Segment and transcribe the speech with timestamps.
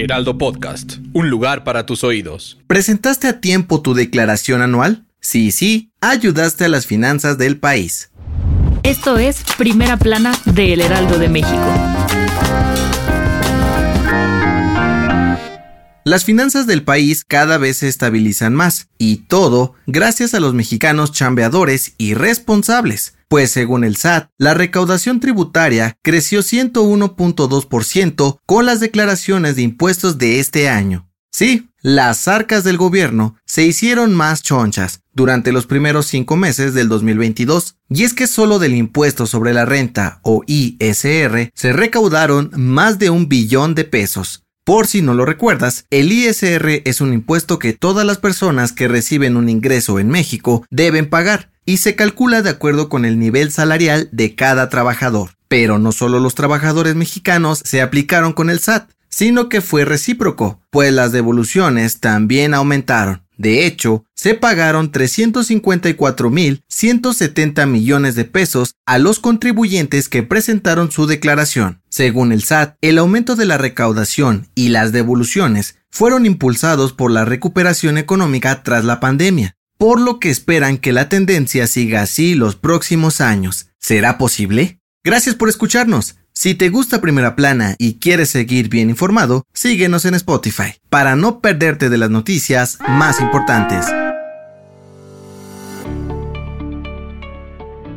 [0.00, 2.58] Heraldo Podcast, un lugar para tus oídos.
[2.66, 5.04] ¿Presentaste a tiempo tu declaración anual?
[5.20, 8.10] Sí, sí, ayudaste a las finanzas del país.
[8.82, 12.19] Esto es Primera Plana de El Heraldo de México.
[16.04, 21.12] Las finanzas del país cada vez se estabilizan más, y todo gracias a los mexicanos
[21.12, 29.56] chambeadores y responsables, pues según el SAT, la recaudación tributaria creció 101.2% con las declaraciones
[29.56, 31.06] de impuestos de este año.
[31.30, 36.88] Sí, las arcas del gobierno se hicieron más chonchas durante los primeros cinco meses del
[36.88, 42.98] 2022, y es que solo del impuesto sobre la renta o ISR se recaudaron más
[42.98, 47.58] de un billón de pesos, por si no lo recuerdas, el ISR es un impuesto
[47.58, 52.40] que todas las personas que reciben un ingreso en México deben pagar y se calcula
[52.42, 55.30] de acuerdo con el nivel salarial de cada trabajador.
[55.48, 60.60] Pero no solo los trabajadores mexicanos se aplicaron con el SAT, sino que fue recíproco,
[60.70, 63.22] pues las devoluciones también aumentaron.
[63.40, 71.80] De hecho, se pagaron 354.170 millones de pesos a los contribuyentes que presentaron su declaración.
[71.88, 77.24] Según el SAT, el aumento de la recaudación y las devoluciones fueron impulsados por la
[77.24, 82.56] recuperación económica tras la pandemia, por lo que esperan que la tendencia siga así los
[82.56, 83.68] próximos años.
[83.78, 84.80] ¿Será posible?
[85.02, 86.16] Gracias por escucharnos.
[86.42, 91.40] Si te gusta Primera Plana y quieres seguir bien informado, síguenos en Spotify para no
[91.40, 93.84] perderte de las noticias más importantes.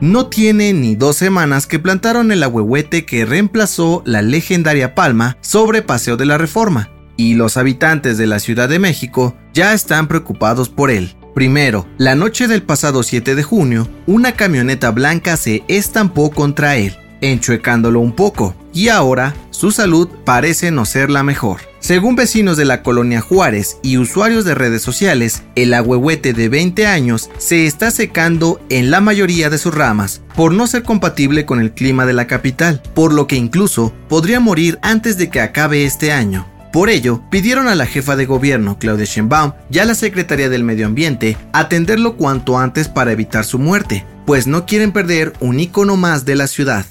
[0.00, 5.82] No tiene ni dos semanas que plantaron el ahuehuete que reemplazó la legendaria palma sobre
[5.82, 10.70] Paseo de la Reforma, y los habitantes de la Ciudad de México ya están preocupados
[10.70, 11.14] por él.
[11.34, 16.96] Primero, la noche del pasado 7 de junio, una camioneta blanca se estampó contra él
[17.20, 21.60] enchuecándolo un poco, y ahora su salud parece no ser la mejor.
[21.80, 26.86] Según vecinos de la colonia Juárez y usuarios de redes sociales, el agüehuete de 20
[26.86, 31.60] años se está secando en la mayoría de sus ramas, por no ser compatible con
[31.60, 35.84] el clima de la capital, por lo que incluso podría morir antes de que acabe
[35.84, 36.46] este año.
[36.72, 40.62] Por ello, pidieron a la jefa de gobierno, Claudia Sheinbaum, y a la Secretaría del
[40.62, 45.96] Medio Ambiente atenderlo cuanto antes para evitar su muerte, pues no quieren perder un icono
[45.96, 46.86] más de la ciudad.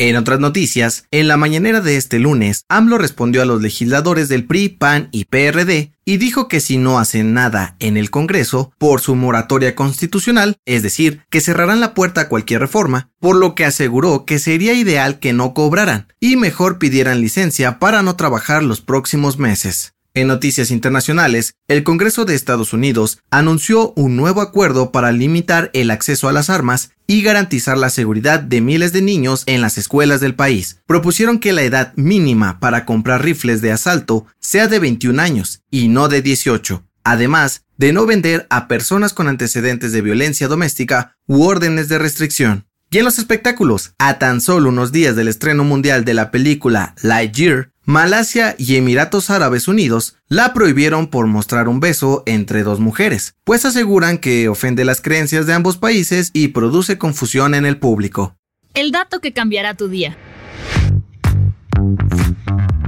[0.00, 4.46] En otras noticias, en la mañanera de este lunes, AMLO respondió a los legisladores del
[4.46, 9.02] PRI, PAN y PRD y dijo que si no hacen nada en el Congreso por
[9.02, 13.66] su moratoria constitucional, es decir, que cerrarán la puerta a cualquier reforma, por lo que
[13.66, 18.80] aseguró que sería ideal que no cobraran y mejor pidieran licencia para no trabajar los
[18.80, 19.92] próximos meses.
[20.12, 25.92] En noticias internacionales, el Congreso de Estados Unidos anunció un nuevo acuerdo para limitar el
[25.92, 30.20] acceso a las armas y garantizar la seguridad de miles de niños en las escuelas
[30.20, 30.80] del país.
[30.86, 35.86] Propusieron que la edad mínima para comprar rifles de asalto sea de 21 años y
[35.86, 41.44] no de 18, además de no vender a personas con antecedentes de violencia doméstica u
[41.44, 42.66] órdenes de restricción.
[42.90, 46.96] Y en los espectáculos, a tan solo unos días del estreno mundial de la película
[47.02, 53.34] Lightyear, Malasia y Emiratos Árabes Unidos la prohibieron por mostrar un beso entre dos mujeres,
[53.42, 58.36] pues aseguran que ofende las creencias de ambos países y produce confusión en el público.
[58.74, 60.16] El dato que cambiará tu día.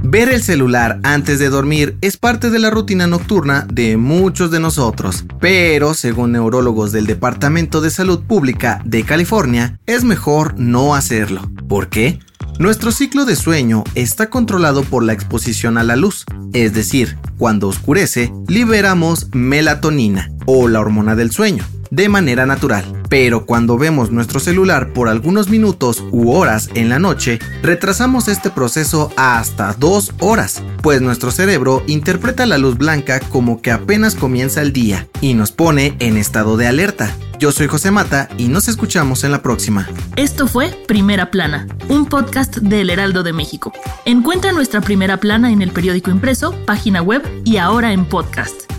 [0.03, 4.61] Ver el celular antes de dormir es parte de la rutina nocturna de muchos de
[4.61, 11.41] nosotros, pero según neurólogos del Departamento de Salud Pública de California, es mejor no hacerlo.
[11.67, 12.19] ¿Por qué?
[12.59, 17.67] Nuestro ciclo de sueño está controlado por la exposición a la luz, es decir, cuando
[17.67, 23.03] oscurece, liberamos melatonina o la hormona del sueño de manera natural.
[23.07, 28.49] Pero cuando vemos nuestro celular por algunos minutos u horas en la noche, retrasamos este
[28.49, 34.61] proceso hasta dos horas, pues nuestro cerebro interpreta la luz blanca como que apenas comienza
[34.61, 37.15] el día y nos pone en estado de alerta.
[37.37, 39.87] Yo soy José Mata y nos escuchamos en la próxima.
[40.15, 43.71] Esto fue Primera Plana, un podcast del Heraldo de México.
[44.05, 48.72] Encuentra nuestra Primera Plana en el periódico impreso, página web y ahora en podcast.